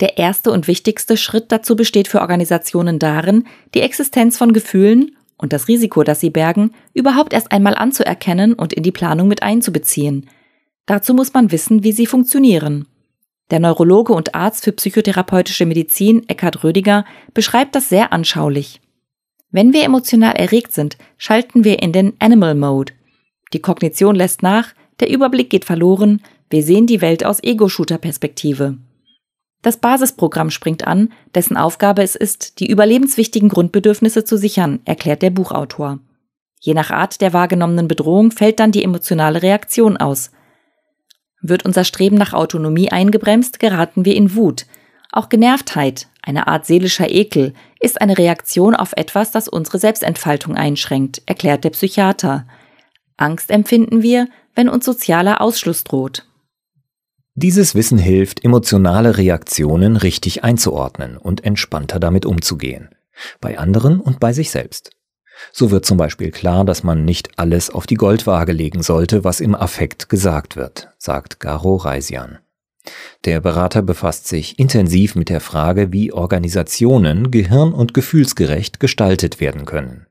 Der 0.00 0.16
erste 0.16 0.52
und 0.52 0.68
wichtigste 0.68 1.16
Schritt 1.16 1.50
dazu 1.50 1.74
besteht 1.74 2.08
für 2.08 2.20
Organisationen 2.20 2.98
darin, 2.98 3.46
die 3.74 3.80
Existenz 3.80 4.38
von 4.38 4.52
Gefühlen 4.52 5.16
und 5.36 5.52
das 5.52 5.68
Risiko, 5.68 6.02
das 6.04 6.20
sie 6.20 6.30
bergen, 6.30 6.72
überhaupt 6.94 7.32
erst 7.32 7.52
einmal 7.52 7.74
anzuerkennen 7.74 8.54
und 8.54 8.72
in 8.72 8.82
die 8.82 8.92
Planung 8.92 9.28
mit 9.28 9.42
einzubeziehen. 9.42 10.28
Dazu 10.86 11.14
muss 11.14 11.34
man 11.34 11.52
wissen, 11.52 11.82
wie 11.82 11.92
sie 11.92 12.06
funktionieren. 12.06 12.86
Der 13.50 13.60
Neurologe 13.60 14.12
und 14.12 14.34
Arzt 14.34 14.64
für 14.64 14.72
psychotherapeutische 14.72 15.66
Medizin 15.66 16.28
Eckhard 16.28 16.64
Rödiger 16.64 17.04
beschreibt 17.34 17.74
das 17.74 17.88
sehr 17.88 18.12
anschaulich. 18.12 18.80
Wenn 19.50 19.72
wir 19.72 19.84
emotional 19.84 20.34
erregt 20.34 20.72
sind, 20.72 20.98
schalten 21.16 21.64
wir 21.64 21.82
in 21.82 21.92
den 21.92 22.14
Animal 22.18 22.54
Mode. 22.54 22.92
Die 23.52 23.60
Kognition 23.60 24.14
lässt 24.14 24.42
nach, 24.42 24.74
der 25.00 25.10
Überblick 25.10 25.48
geht 25.48 25.64
verloren, 25.64 26.22
wir 26.50 26.62
sehen 26.62 26.86
die 26.86 27.00
Welt 27.00 27.24
aus 27.24 27.42
Ego-Shooter-Perspektive. 27.42 28.78
Das 29.62 29.78
Basisprogramm 29.78 30.50
springt 30.50 30.86
an, 30.86 31.12
dessen 31.34 31.56
Aufgabe 31.56 32.02
es 32.02 32.14
ist, 32.14 32.60
die 32.60 32.70
überlebenswichtigen 32.70 33.48
Grundbedürfnisse 33.48 34.24
zu 34.24 34.36
sichern, 34.36 34.80
erklärt 34.84 35.22
der 35.22 35.30
Buchautor. 35.30 35.98
Je 36.60 36.74
nach 36.74 36.90
Art 36.90 37.20
der 37.20 37.32
wahrgenommenen 37.32 37.88
Bedrohung 37.88 38.30
fällt 38.30 38.60
dann 38.60 38.72
die 38.72 38.84
emotionale 38.84 39.42
Reaktion 39.42 39.96
aus. 39.96 40.30
Wird 41.40 41.64
unser 41.64 41.84
Streben 41.84 42.16
nach 42.16 42.34
Autonomie 42.34 42.90
eingebremst, 42.90 43.60
geraten 43.60 44.04
wir 44.04 44.14
in 44.14 44.34
Wut. 44.34 44.66
Auch 45.12 45.28
Genervtheit, 45.28 46.08
eine 46.22 46.46
Art 46.46 46.66
seelischer 46.66 47.10
Ekel, 47.10 47.54
ist 47.80 48.00
eine 48.00 48.18
Reaktion 48.18 48.74
auf 48.74 48.92
etwas, 48.96 49.30
das 49.30 49.48
unsere 49.48 49.78
Selbstentfaltung 49.78 50.56
einschränkt, 50.56 51.22
erklärt 51.26 51.64
der 51.64 51.70
Psychiater. 51.70 52.46
Angst 53.16 53.50
empfinden 53.50 54.02
wir, 54.02 54.28
wenn 54.54 54.68
uns 54.68 54.84
sozialer 54.84 55.40
Ausschluss 55.40 55.84
droht. 55.84 56.26
Dieses 57.34 57.76
Wissen 57.76 57.98
hilft, 57.98 58.44
emotionale 58.44 59.16
Reaktionen 59.16 59.96
richtig 59.96 60.42
einzuordnen 60.42 61.16
und 61.16 61.44
entspannter 61.44 62.00
damit 62.00 62.26
umzugehen. 62.26 62.88
Bei 63.40 63.58
anderen 63.58 64.00
und 64.00 64.18
bei 64.18 64.32
sich 64.32 64.50
selbst. 64.50 64.90
So 65.52 65.70
wird 65.70 65.86
zum 65.86 65.98
Beispiel 65.98 66.32
klar, 66.32 66.64
dass 66.64 66.82
man 66.82 67.04
nicht 67.04 67.38
alles 67.38 67.70
auf 67.70 67.86
die 67.86 67.94
Goldwaage 67.94 68.52
legen 68.52 68.82
sollte, 68.82 69.22
was 69.22 69.40
im 69.40 69.54
Affekt 69.54 70.08
gesagt 70.08 70.56
wird, 70.56 70.88
sagt 70.98 71.38
Garo 71.38 71.76
Reisian. 71.76 72.38
Der 73.24 73.40
Berater 73.40 73.82
befasst 73.82 74.28
sich 74.28 74.58
intensiv 74.58 75.14
mit 75.14 75.28
der 75.28 75.40
Frage, 75.40 75.92
wie 75.92 76.12
Organisationen 76.12 77.30
gehirn- 77.30 77.72
und 77.72 77.94
gefühlsgerecht 77.94 78.80
gestaltet 78.80 79.40
werden 79.40 79.64
können. 79.64 80.06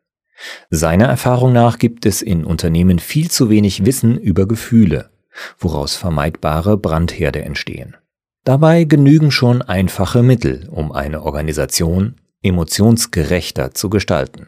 Seiner 0.70 1.06
Erfahrung 1.06 1.54
nach 1.54 1.80
gibt 1.80 2.06
es 2.06 2.22
in 2.22 2.46
Unternehmen 2.46 3.00
viel 3.00 3.32
zu 3.32 3.50
wenig 3.50 3.86
Wissen 3.86 4.18
über 4.18 4.48
Gefühle, 4.48 5.10
woraus 5.58 5.96
vermeidbare 5.96 6.78
Brandherde 6.78 7.42
entstehen. 7.44 7.96
Dabei 8.44 8.84
genügen 8.84 9.32
schon 9.32 9.62
einfache 9.62 10.24
Mittel, 10.24 10.68
um 10.72 10.92
eine 10.92 11.24
Organisation 11.24 12.16
emotionsgerechter 12.44 13.74
zu 13.74 13.90
gestalten. 13.90 14.48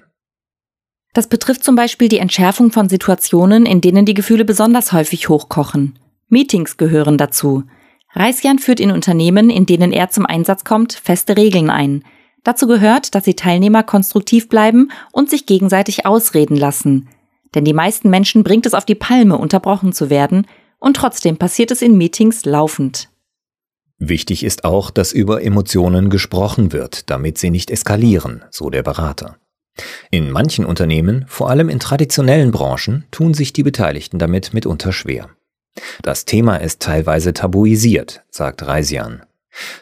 Das 1.14 1.28
betrifft 1.28 1.64
zum 1.64 1.76
Beispiel 1.76 2.08
die 2.08 2.20
Entschärfung 2.20 2.72
von 2.72 2.88
Situationen, 2.88 3.66
in 3.66 3.82
denen 3.82 4.06
die 4.06 4.14
Gefühle 4.14 4.46
besonders 4.46 4.92
häufig 4.92 5.28
hochkochen. 5.28 5.98
Meetings 6.28 6.78
gehören 6.78 7.18
dazu. 7.18 7.64
Reisjan 8.12 8.60
führt 8.60 8.80
in 8.80 8.92
Unternehmen, 8.92 9.50
in 9.50 9.66
denen 9.66 9.92
er 9.92 10.10
zum 10.10 10.26
Einsatz 10.26 10.64
kommt, 10.64 10.94
feste 10.94 11.38
Regeln 11.38 11.70
ein. 11.70 12.04
Dazu 12.44 12.68
gehört, 12.68 13.14
dass 13.16 13.24
die 13.24 13.36
Teilnehmer 13.36 13.84
konstruktiv 13.84 14.50
bleiben 14.50 14.92
und 15.12 15.30
sich 15.30 15.46
gegenseitig 15.46 16.06
ausreden 16.06 16.56
lassen. 16.56 17.10
Denn 17.54 17.66
die 17.66 17.74
meisten 17.74 18.10
Menschen 18.10 18.44
bringt 18.44 18.66
es 18.66 18.74
auf 18.74 18.86
die 18.86 18.96
Palme, 18.96 19.38
unterbrochen 19.38 19.94
zu 19.94 20.10
werden, 20.10 20.48
und 20.80 20.96
trotzdem 20.96 21.38
passiert 21.38 21.72
es 21.72 21.82
in 21.82 21.98
Meetings 21.98 22.46
laufend. 22.46 23.10
Wichtig 23.98 24.46
ist 24.46 24.64
auch, 24.64 24.92
dass 24.92 25.12
über 25.12 25.44
Emotionen 25.44 26.10
gesprochen 26.10 26.72
wird, 26.72 27.10
damit 27.10 27.38
sie 27.38 27.50
nicht 27.50 27.70
eskalieren, 27.70 28.44
so 28.50 28.70
der 28.70 28.82
Berater. 28.82 29.38
In 30.10 30.32
manchen 30.32 30.66
Unternehmen, 30.66 31.26
vor 31.28 31.50
allem 31.50 31.68
in 31.68 31.80
traditionellen 31.80 32.52
Branchen, 32.52 33.06
tun 33.12 33.34
sich 33.34 33.52
die 33.52 33.64
Beteiligten 33.64 34.18
damit 34.18 34.54
mitunter 34.54 34.94
schwer. 34.94 35.30
Das 36.02 36.26
Thema 36.26 36.58
ist 36.58 36.82
teilweise 36.82 37.34
tabuisiert, 37.34 38.24
sagt 38.30 38.66
Reisian. 38.66 39.24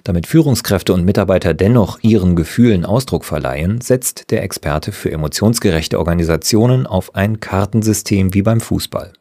Damit 0.03 0.27
Führungskräfte 0.27 0.93
und 0.93 1.05
Mitarbeiter 1.05 1.53
dennoch 1.53 1.99
ihren 2.01 2.35
Gefühlen 2.35 2.85
Ausdruck 2.85 3.25
verleihen, 3.25 3.81
setzt 3.81 4.31
der 4.31 4.43
Experte 4.43 4.91
für 4.91 5.11
emotionsgerechte 5.11 5.99
Organisationen 5.99 6.87
auf 6.87 7.15
ein 7.15 7.39
Kartensystem 7.39 8.33
wie 8.33 8.41
beim 8.41 8.61
Fußball. 8.61 9.13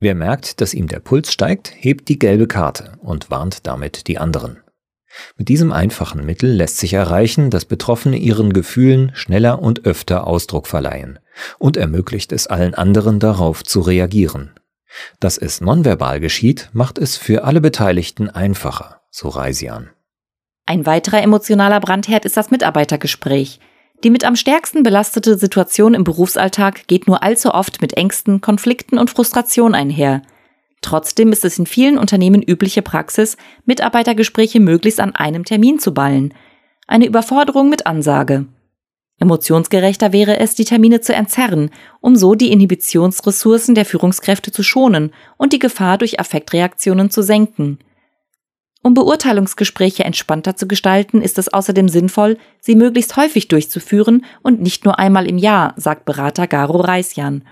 Wer 0.00 0.14
merkt, 0.14 0.60
dass 0.60 0.74
ihm 0.74 0.88
der 0.88 1.00
Puls 1.00 1.32
steigt, 1.32 1.72
hebt 1.76 2.08
die 2.08 2.18
gelbe 2.18 2.46
Karte 2.46 2.92
und 3.00 3.30
warnt 3.30 3.66
damit 3.66 4.06
die 4.08 4.18
anderen. 4.18 4.58
Mit 5.36 5.48
diesem 5.48 5.72
einfachen 5.72 6.26
Mittel 6.26 6.50
lässt 6.50 6.78
sich 6.78 6.92
erreichen, 6.92 7.50
dass 7.50 7.64
Betroffene 7.64 8.16
ihren 8.16 8.52
Gefühlen 8.52 9.12
schneller 9.14 9.62
und 9.62 9.86
öfter 9.86 10.26
Ausdruck 10.26 10.66
verleihen 10.66 11.18
und 11.58 11.76
ermöglicht 11.76 12.32
es 12.32 12.46
allen 12.46 12.74
anderen 12.74 13.20
darauf 13.20 13.62
zu 13.62 13.80
reagieren. 13.80 14.50
Dass 15.20 15.38
es 15.38 15.60
nonverbal 15.60 16.20
geschieht, 16.20 16.70
macht 16.72 16.98
es 16.98 17.16
für 17.16 17.44
alle 17.44 17.60
Beteiligten 17.60 18.30
einfacher, 18.30 19.00
so 19.10 19.28
Reisian. 19.28 19.90
Ein 20.66 20.86
weiterer 20.86 21.22
emotionaler 21.22 21.80
Brandherd 21.80 22.24
ist 22.24 22.36
das 22.36 22.50
Mitarbeitergespräch. 22.50 23.60
Die 24.02 24.10
mit 24.10 24.24
am 24.24 24.36
stärksten 24.36 24.82
belastete 24.82 25.38
Situation 25.38 25.94
im 25.94 26.04
Berufsalltag 26.04 26.86
geht 26.86 27.06
nur 27.06 27.22
allzu 27.22 27.52
oft 27.52 27.80
mit 27.80 27.94
Ängsten, 27.94 28.40
Konflikten 28.40 28.98
und 28.98 29.10
Frustration 29.10 29.74
einher. 29.74 30.22
Trotzdem 30.80 31.32
ist 31.32 31.44
es 31.44 31.58
in 31.58 31.66
vielen 31.66 31.96
Unternehmen 31.96 32.42
übliche 32.42 32.82
Praxis, 32.82 33.38
Mitarbeitergespräche 33.64 34.60
möglichst 34.60 35.00
an 35.00 35.14
einem 35.14 35.44
Termin 35.44 35.78
zu 35.78 35.94
ballen. 35.94 36.34
Eine 36.86 37.06
Überforderung 37.06 37.70
mit 37.70 37.86
Ansage. 37.86 38.46
Emotionsgerechter 39.20 40.12
wäre 40.12 40.40
es, 40.40 40.54
die 40.54 40.64
Termine 40.64 41.00
zu 41.00 41.14
entzerren, 41.14 41.70
um 42.00 42.16
so 42.16 42.34
die 42.34 42.50
Inhibitionsressourcen 42.50 43.74
der 43.74 43.84
Führungskräfte 43.84 44.50
zu 44.50 44.62
schonen 44.62 45.12
und 45.36 45.52
die 45.52 45.58
Gefahr 45.58 45.98
durch 45.98 46.18
Affektreaktionen 46.18 47.10
zu 47.10 47.22
senken. 47.22 47.78
Um 48.82 48.92
Beurteilungsgespräche 48.92 50.04
entspannter 50.04 50.56
zu 50.56 50.68
gestalten, 50.68 51.22
ist 51.22 51.38
es 51.38 51.48
außerdem 51.48 51.88
sinnvoll, 51.88 52.36
sie 52.60 52.74
möglichst 52.74 53.16
häufig 53.16 53.48
durchzuführen 53.48 54.26
und 54.42 54.60
nicht 54.60 54.84
nur 54.84 54.98
einmal 54.98 55.26
im 55.26 55.38
Jahr, 55.38 55.72
sagt 55.76 56.04
Berater 56.04 56.46
Garo 56.46 56.80
Reisjan. 56.80 57.44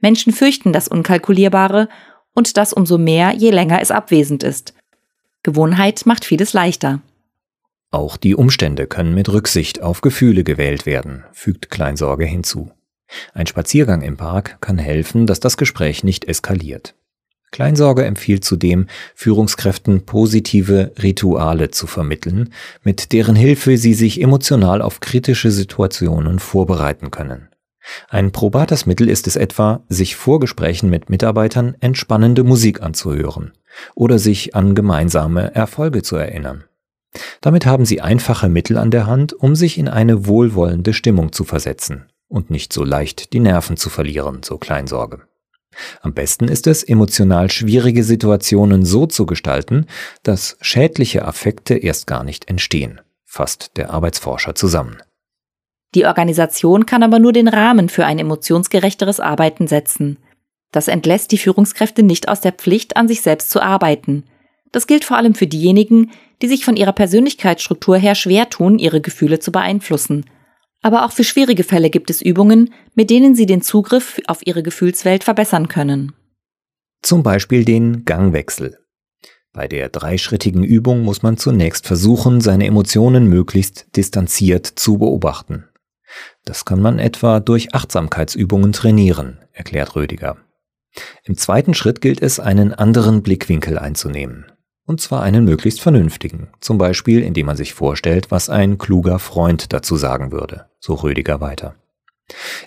Menschen 0.00 0.32
fürchten 0.32 0.72
das 0.72 0.88
Unkalkulierbare 0.88 1.88
und 2.34 2.56
das 2.56 2.72
umso 2.72 2.98
mehr, 2.98 3.32
je 3.32 3.50
länger 3.50 3.80
es 3.80 3.92
abwesend 3.92 4.42
ist. 4.42 4.74
Gewohnheit 5.44 6.04
macht 6.04 6.24
vieles 6.24 6.52
leichter. 6.52 7.00
Auch 7.92 8.16
die 8.16 8.34
Umstände 8.34 8.86
können 8.86 9.14
mit 9.14 9.28
Rücksicht 9.28 9.82
auf 9.82 10.00
Gefühle 10.00 10.44
gewählt 10.44 10.86
werden, 10.86 11.24
fügt 11.32 11.70
Kleinsorge 11.70 12.24
hinzu. 12.24 12.72
Ein 13.34 13.46
Spaziergang 13.46 14.00
im 14.00 14.16
Park 14.16 14.56
kann 14.62 14.78
helfen, 14.78 15.26
dass 15.26 15.40
das 15.40 15.58
Gespräch 15.58 16.02
nicht 16.02 16.24
eskaliert. 16.24 16.94
Kleinsorge 17.50 18.06
empfiehlt 18.06 18.44
zudem, 18.44 18.86
Führungskräften 19.14 20.06
positive 20.06 20.92
Rituale 21.02 21.70
zu 21.70 21.86
vermitteln, 21.86 22.54
mit 22.82 23.12
deren 23.12 23.36
Hilfe 23.36 23.76
sie 23.76 23.92
sich 23.92 24.22
emotional 24.22 24.80
auf 24.80 25.00
kritische 25.00 25.50
Situationen 25.50 26.38
vorbereiten 26.38 27.10
können. 27.10 27.50
Ein 28.08 28.32
probates 28.32 28.86
Mittel 28.86 29.10
ist 29.10 29.26
es 29.26 29.36
etwa, 29.36 29.84
sich 29.90 30.16
vor 30.16 30.40
Gesprächen 30.40 30.88
mit 30.88 31.10
Mitarbeitern 31.10 31.76
entspannende 31.80 32.42
Musik 32.42 32.80
anzuhören 32.80 33.52
oder 33.94 34.18
sich 34.18 34.54
an 34.54 34.74
gemeinsame 34.74 35.54
Erfolge 35.54 36.02
zu 36.02 36.16
erinnern. 36.16 36.64
Damit 37.40 37.66
haben 37.66 37.84
sie 37.84 38.00
einfache 38.00 38.48
Mittel 38.48 38.78
an 38.78 38.90
der 38.90 39.06
Hand, 39.06 39.32
um 39.32 39.54
sich 39.54 39.78
in 39.78 39.88
eine 39.88 40.26
wohlwollende 40.26 40.92
Stimmung 40.92 41.32
zu 41.32 41.44
versetzen 41.44 42.06
und 42.28 42.50
nicht 42.50 42.72
so 42.72 42.84
leicht 42.84 43.32
die 43.32 43.40
Nerven 43.40 43.76
zu 43.76 43.90
verlieren, 43.90 44.42
so 44.42 44.58
Kleinsorge. 44.58 45.22
Am 46.00 46.12
besten 46.14 46.48
ist 46.48 46.66
es, 46.66 46.82
emotional 46.82 47.50
schwierige 47.50 48.04
Situationen 48.04 48.84
so 48.84 49.06
zu 49.06 49.26
gestalten, 49.26 49.86
dass 50.22 50.56
schädliche 50.60 51.24
Affekte 51.24 51.74
erst 51.74 52.06
gar 52.06 52.24
nicht 52.24 52.48
entstehen, 52.48 53.00
fasst 53.24 53.72
der 53.76 53.90
Arbeitsforscher 53.90 54.54
zusammen. 54.54 55.02
Die 55.94 56.06
Organisation 56.06 56.86
kann 56.86 57.02
aber 57.02 57.18
nur 57.18 57.32
den 57.32 57.48
Rahmen 57.48 57.88
für 57.88 58.06
ein 58.06 58.18
emotionsgerechteres 58.18 59.20
Arbeiten 59.20 59.66
setzen. 59.66 60.18
Das 60.70 60.88
entlässt 60.88 61.32
die 61.32 61.38
Führungskräfte 61.38 62.02
nicht 62.02 62.28
aus 62.28 62.40
der 62.40 62.52
Pflicht, 62.52 62.96
an 62.96 63.08
sich 63.08 63.20
selbst 63.20 63.50
zu 63.50 63.60
arbeiten. 63.60 64.24
Das 64.72 64.86
gilt 64.86 65.04
vor 65.04 65.16
allem 65.16 65.34
für 65.34 65.46
diejenigen, 65.46 66.10
die 66.40 66.48
sich 66.48 66.64
von 66.64 66.76
ihrer 66.76 66.92
Persönlichkeitsstruktur 66.92 67.96
her 67.96 68.14
schwer 68.14 68.50
tun, 68.50 68.78
ihre 68.78 69.00
Gefühle 69.00 69.38
zu 69.38 69.52
beeinflussen 69.52 70.24
aber 70.82 71.06
auch 71.06 71.12
für 71.12 71.24
schwierige 71.24 71.62
Fälle 71.62 71.90
gibt 71.90 72.10
es 72.10 72.20
Übungen, 72.20 72.74
mit 72.94 73.08
denen 73.08 73.34
Sie 73.34 73.46
den 73.46 73.62
Zugriff 73.62 74.20
auf 74.26 74.44
Ihre 74.44 74.64
Gefühlswelt 74.64 75.24
verbessern 75.24 75.68
können. 75.68 76.12
Zum 77.02 77.22
Beispiel 77.22 77.64
den 77.64 78.04
Gangwechsel. 78.04 78.78
Bei 79.52 79.68
der 79.68 79.88
dreischrittigen 79.88 80.64
Übung 80.64 81.02
muss 81.02 81.22
man 81.22 81.36
zunächst 81.36 81.86
versuchen, 81.86 82.40
seine 82.40 82.66
Emotionen 82.66 83.26
möglichst 83.26 83.96
distanziert 83.96 84.66
zu 84.66 84.98
beobachten. 84.98 85.68
Das 86.44 86.64
kann 86.64 86.80
man 86.80 86.98
etwa 86.98 87.40
durch 87.40 87.74
Achtsamkeitsübungen 87.74 88.72
trainieren, 88.72 89.38
erklärt 89.52 89.94
Rödiger. 89.94 90.36
Im 91.22 91.36
zweiten 91.36 91.74
Schritt 91.74 92.00
gilt 92.00 92.20
es, 92.20 92.40
einen 92.40 92.74
anderen 92.74 93.22
Blickwinkel 93.22 93.78
einzunehmen. 93.78 94.51
Und 94.84 95.00
zwar 95.00 95.22
einen 95.22 95.44
möglichst 95.44 95.80
vernünftigen, 95.80 96.48
zum 96.60 96.78
Beispiel 96.78 97.22
indem 97.22 97.46
man 97.46 97.56
sich 97.56 97.72
vorstellt, 97.72 98.30
was 98.30 98.50
ein 98.50 98.78
kluger 98.78 99.18
Freund 99.18 99.72
dazu 99.72 99.96
sagen 99.96 100.32
würde, 100.32 100.66
so 100.80 100.94
Rödiger 100.94 101.40
weiter. 101.40 101.76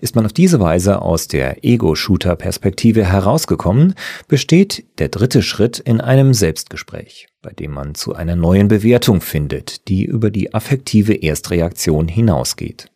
Ist 0.02 0.16
man 0.16 0.26
auf 0.26 0.34
diese 0.34 0.60
Weise 0.60 1.02
aus 1.02 1.28
der 1.28 1.64
Ego-Shooter-Perspektive 1.64 3.06
herausgekommen, 3.06 3.96
besteht 4.28 4.86
der 5.00 5.10
dritte 5.10 5.42
Schritt 5.42 5.80
in 5.80 6.02
einem 6.02 6.34
Selbstgespräch, 6.34 7.28
bei 7.42 7.52
dem 7.52 7.72
man 7.72 7.96
zu 7.96 8.14
einer 8.14 8.36
neuen 8.36 8.68
Bewertung 8.68 9.22
findet, 9.22 9.88
die 9.88 10.06
über 10.06 10.30
die 10.30 10.54
affektive 10.54 11.14
Erstreaktion 11.14 12.08
hinausgeht. 12.08 12.92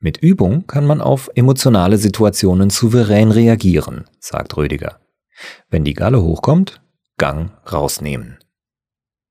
Mit 0.00 0.18
Übung 0.18 0.66
kann 0.66 0.86
man 0.86 1.00
auf 1.00 1.30
emotionale 1.34 1.98
Situationen 1.98 2.70
souverän 2.70 3.30
reagieren, 3.30 4.04
sagt 4.18 4.56
Rödiger. 4.56 5.00
Wenn 5.70 5.84
die 5.84 5.94
Galle 5.94 6.22
hochkommt, 6.22 6.80
Gang 7.18 7.50
rausnehmen. 7.70 8.38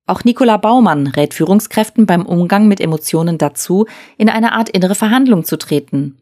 Auch 0.08 0.24
Nicola 0.24 0.58
Baumann 0.58 1.08
rät 1.08 1.34
Führungskräften 1.34 2.06
beim 2.06 2.26
Umgang 2.26 2.68
mit 2.68 2.82
Emotionen 2.82 3.38
dazu, 3.38 3.86
in 4.18 4.30
eine 4.30 4.54
Art 4.54 4.70
innere 4.70 4.96
Verhandlung 4.96 5.46
zu 5.46 5.58
treten. 5.58 6.18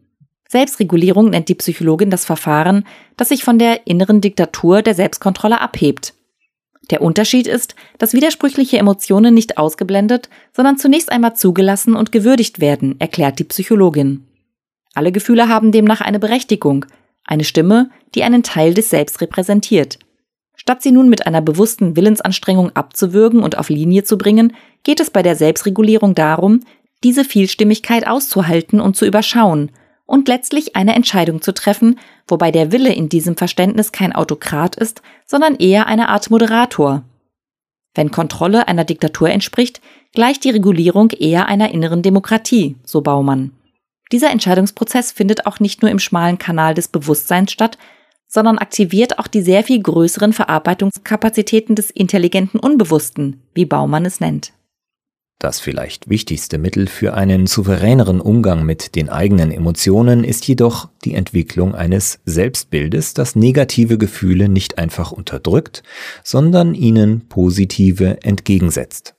Selbstregulierung 0.47 1.29
nennt 1.29 1.47
die 1.47 1.55
Psychologin 1.55 2.09
das 2.09 2.25
Verfahren, 2.25 2.85
das 3.17 3.29
sich 3.29 3.43
von 3.43 3.59
der 3.59 3.87
inneren 3.87 4.19
Diktatur 4.19 4.81
der 4.81 4.95
Selbstkontrolle 4.95 5.61
abhebt. 5.61 6.13
Der 6.89 7.01
Unterschied 7.01 7.47
ist, 7.47 7.75
dass 7.99 8.13
widersprüchliche 8.13 8.79
Emotionen 8.79 9.33
nicht 9.33 9.59
ausgeblendet, 9.59 10.29
sondern 10.51 10.77
zunächst 10.77 11.11
einmal 11.11 11.35
zugelassen 11.35 11.95
und 11.95 12.11
gewürdigt 12.11 12.59
werden, 12.59 12.99
erklärt 12.99 13.37
die 13.37 13.43
Psychologin. 13.43 14.25
Alle 14.95 15.11
Gefühle 15.11 15.49
haben 15.49 15.71
demnach 15.71 16.01
eine 16.01 16.19
Berechtigung, 16.19 16.85
eine 17.23 17.43
Stimme, 17.43 17.91
die 18.15 18.23
einen 18.23 18.41
Teil 18.41 18.73
des 18.73 18.89
Selbst 18.89 19.21
repräsentiert. 19.21 19.99
Statt 20.61 20.83
sie 20.83 20.91
nun 20.91 21.07
mit 21.07 21.25
einer 21.25 21.39
bewussten 21.41 21.95
Willensanstrengung 21.95 22.75
abzuwürgen 22.75 23.43
und 23.43 23.57
auf 23.57 23.69
Linie 23.69 24.03
zu 24.03 24.17
bringen, 24.17 24.53
geht 24.83 24.99
es 24.99 25.09
bei 25.09 25.23
der 25.23 25.37
Selbstregulierung 25.37 26.15
darum, 26.15 26.59
diese 27.01 27.23
Vielstimmigkeit 27.23 28.05
auszuhalten 28.05 28.81
und 28.81 28.97
zu 28.97 29.05
überschauen 29.05 29.71
und 30.05 30.27
letztlich 30.27 30.75
eine 30.75 30.95
Entscheidung 30.95 31.41
zu 31.41 31.53
treffen, 31.53 31.97
wobei 32.27 32.51
der 32.51 32.73
Wille 32.73 32.91
in 32.91 33.07
diesem 33.07 33.37
Verständnis 33.37 33.93
kein 33.93 34.13
Autokrat 34.13 34.75
ist, 34.75 35.01
sondern 35.25 35.55
eher 35.55 35.87
eine 35.87 36.09
Art 36.09 36.29
Moderator. 36.29 37.03
Wenn 37.95 38.11
Kontrolle 38.11 38.67
einer 38.67 38.83
Diktatur 38.83 39.29
entspricht, 39.29 39.79
gleicht 40.13 40.43
die 40.43 40.49
Regulierung 40.49 41.11
eher 41.11 41.45
einer 41.45 41.71
inneren 41.71 42.01
Demokratie, 42.01 42.75
so 42.83 42.99
Baumann. 42.99 43.51
Dieser 44.11 44.31
Entscheidungsprozess 44.31 45.13
findet 45.13 45.45
auch 45.45 45.61
nicht 45.61 45.81
nur 45.81 45.89
im 45.89 45.99
schmalen 45.99 46.37
Kanal 46.37 46.73
des 46.73 46.89
Bewusstseins 46.89 47.53
statt, 47.53 47.77
sondern 48.29 48.59
aktiviert 48.59 49.19
auch 49.19 49.27
die 49.27 49.41
sehr 49.41 49.63
viel 49.65 49.81
größeren 49.81 50.31
Verarbeitungskapazitäten 50.31 51.75
des 51.75 51.89
intelligenten 51.89 52.59
Unbewussten, 52.59 53.41
wie 53.53 53.65
Baumann 53.65 54.05
es 54.05 54.21
nennt. 54.21 54.53
Das 55.39 55.61
vielleicht 55.61 56.09
wichtigste 56.09 56.57
Mittel 56.57 56.87
für 56.87 57.13
einen 57.13 57.47
souveräneren 57.47 58.19
Umgang 58.19 58.65
mit 58.65 58.95
den 58.95 59.07
eigenen 59.07 59.51
Emotionen 59.51 60.25
ist 60.25 60.45
jedoch 60.45 60.89
die 61.05 61.15
Entwicklung 61.15 61.75
eines 61.75 62.19
Selbstbildes, 62.25 63.13
das 63.13 63.37
negative 63.37 63.97
Gefühle 63.97 64.49
nicht 64.49 64.77
einfach 64.77 65.13
unterdrückt, 65.13 65.81
sondern 66.25 66.75
ihnen 66.75 67.29
positive 67.29 68.21
entgegensetzt. 68.21 69.15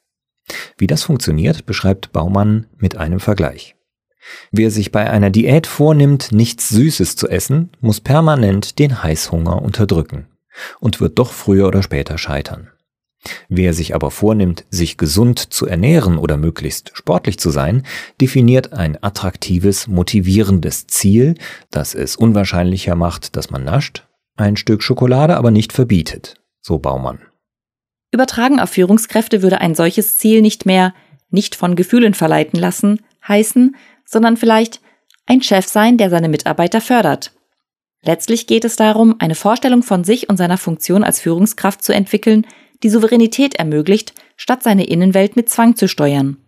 Wie 0.77 0.87
das 0.87 1.03
funktioniert, 1.03 1.65
beschreibt 1.65 2.13
Baumann 2.13 2.67
mit 2.77 2.99
einem 2.99 3.19
Vergleich. 3.19 3.77
Wer 4.51 4.71
sich 4.71 4.93
bei 4.93 5.11
einer 5.11 5.31
Diät 5.31 5.67
vornimmt, 5.67 6.33
nichts 6.33 6.69
Süßes 6.69 7.17
zu 7.17 7.29
essen, 7.29 7.71
muss 7.81 8.01
permanent 8.01 8.79
den 8.79 9.03
Heißhunger 9.03 9.63
unterdrücken 9.63 10.27
und 10.79 11.01
wird 11.01 11.19
doch 11.19 11.33
früher 11.33 11.69
oder 11.69 11.83
später 11.83 12.19
scheitern. 12.19 12.69
Wer 13.49 13.75
sich 13.75 13.95
aber 13.95 14.11
vornimmt, 14.11 14.65
sich 14.71 14.97
gesund 14.97 15.53
zu 15.53 15.67
ernähren 15.67 16.17
oder 16.17 16.39
möglichst 16.39 16.93
sportlich 16.95 17.39
zu 17.39 17.51
sein, 17.51 17.85
definiert 18.21 18.73
ein 18.73 19.03
attraktives, 19.03 19.89
motivierendes 19.89 20.87
Ziel, 20.87 21.35
das 21.71 21.95
es 21.95 22.17
unwahrscheinlicher 22.17 22.95
macht, 22.95 23.37
dass 23.37 23.51
man 23.51 23.65
nascht, 23.65 24.07
ein 24.37 24.57
Stück 24.57 24.83
Schokolade 24.83 25.37
aber 25.37 25.51
nicht 25.51 25.73
verbietet, 25.75 26.41
so 26.63 26.79
Baumann. 26.79 27.21
Übertragen 28.11 28.59
auf 28.59 28.71
Führungskräfte 28.71 29.43
würde 29.43 29.61
ein 29.61 29.75
solches 29.75 30.17
Ziel 30.17 30.41
nicht 30.41 30.65
mehr 30.65 30.95
nicht 31.29 31.55
von 31.55 31.77
Gefühlen 31.77 32.15
verleiten 32.15 32.59
lassen 32.59 33.01
heißen, 33.27 33.77
sondern 34.11 34.37
vielleicht 34.37 34.81
ein 35.27 35.43
Chef 35.43 35.67
sein, 35.67 35.97
der 35.97 36.11
seine 36.11 36.29
Mitarbeiter 36.29 36.81
fördert. 36.81 37.33
Letztlich 38.03 38.47
geht 38.47 38.65
es 38.65 38.77
darum, 38.77 39.17
eine 39.19 39.35
Vorstellung 39.35 39.83
von 39.83 40.05
sich 40.05 40.29
und 40.29 40.37
seiner 40.37 40.59
Funktion 40.59 41.05
als 41.05 41.21
Führungskraft 41.21 41.85
zu 41.85 41.93
entwickeln, 41.93 42.47
die 42.83 42.89
Souveränität 42.89 43.57
ermöglicht, 43.57 44.15
statt 44.37 44.63
seine 44.63 44.87
Innenwelt 44.87 45.37
mit 45.37 45.49
Zwang 45.49 45.77
zu 45.77 45.87
steuern. 45.87 46.39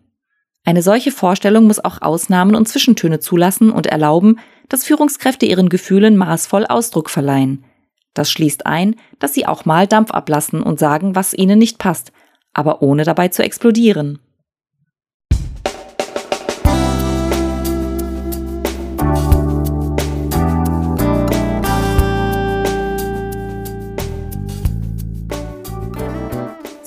Eine 0.65 0.83
solche 0.83 1.13
Vorstellung 1.13 1.67
muss 1.67 1.85
auch 1.85 2.01
Ausnahmen 2.03 2.55
und 2.55 2.69
Zwischentöne 2.69 3.21
zulassen 3.21 3.71
und 3.71 3.87
erlauben, 3.87 4.39
dass 4.69 4.85
Führungskräfte 4.85 5.45
ihren 5.45 5.69
Gefühlen 5.69 6.17
maßvoll 6.17 6.67
Ausdruck 6.67 7.11
verleihen. 7.11 7.65
Das 8.15 8.31
schließt 8.31 8.67
ein, 8.67 8.97
dass 9.19 9.35
sie 9.35 9.47
auch 9.47 9.65
mal 9.65 9.87
Dampf 9.87 10.11
ablassen 10.11 10.63
und 10.63 10.79
sagen, 10.79 11.15
was 11.15 11.35
ihnen 11.35 11.59
nicht 11.59 11.79
passt, 11.79 12.13
aber 12.55 12.83
ohne 12.83 13.05
dabei 13.05 13.29
zu 13.29 13.43
explodieren. 13.43 14.21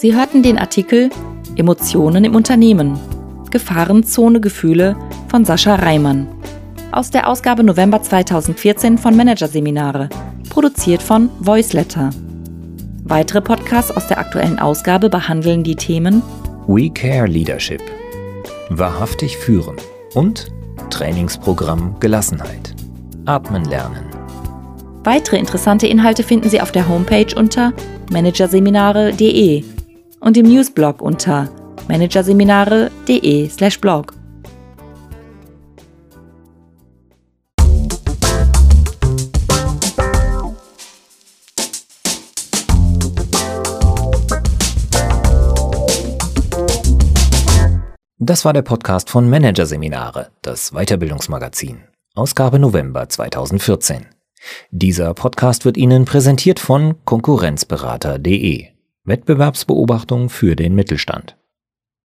Sie 0.05 0.15
hörten 0.15 0.43
den 0.43 0.59
Artikel 0.59 1.09
Emotionen 1.55 2.25
im 2.25 2.35
Unternehmen. 2.35 2.99
Gefahrenzone 3.49 4.39
Gefühle 4.39 4.95
von 5.29 5.45
Sascha 5.45 5.73
Reimann. 5.73 6.27
Aus 6.91 7.09
der 7.09 7.27
Ausgabe 7.27 7.63
November 7.63 8.03
2014 8.03 8.99
von 8.99 9.15
Managerseminare, 9.17 10.09
produziert 10.51 11.01
von 11.01 11.31
Voiceletter. 11.39 12.11
Weitere 13.03 13.41
Podcasts 13.41 13.89
aus 13.89 14.05
der 14.05 14.19
aktuellen 14.19 14.59
Ausgabe 14.59 15.09
behandeln 15.09 15.63
die 15.63 15.75
Themen 15.75 16.21
We 16.67 16.91
Care 16.91 17.25
Leadership, 17.25 17.81
wahrhaftig 18.69 19.35
führen 19.35 19.77
und 20.13 20.51
Trainingsprogramm 20.91 21.95
Gelassenheit. 21.99 22.75
Atmen 23.25 23.65
lernen. 23.65 24.05
Weitere 25.03 25.39
interessante 25.39 25.87
Inhalte 25.87 26.21
finden 26.21 26.51
Sie 26.51 26.61
auf 26.61 26.71
der 26.71 26.87
Homepage 26.87 27.35
unter 27.35 27.73
managerseminare.de 28.11 29.63
und 30.25 30.35
im 30.35 30.47
Newsblog 30.47 31.01
unter 31.01 31.47
managerseminare.de/blog. 31.87 34.13
Das 48.17 48.43
war 48.43 48.53
der 48.53 48.63
Podcast 48.63 49.11
von 49.11 49.29
Managerseminare, 49.29 50.31
das 50.41 50.71
Weiterbildungsmagazin, 50.71 51.83
Ausgabe 52.15 52.57
November 52.57 53.07
2014. 53.07 54.07
Dieser 54.71 55.13
Podcast 55.13 55.63
wird 55.63 55.77
Ihnen 55.77 56.05
präsentiert 56.05 56.59
von 56.59 56.95
Konkurrenzberater.de. 57.05 58.74
Wettbewerbsbeobachtung 59.05 60.29
für 60.29 60.55
den 60.55 60.75
Mittelstand. 60.75 61.37